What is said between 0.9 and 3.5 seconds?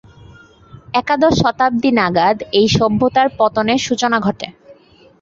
একাদশ শতাব্দী নাগাদ এই সভ্যতার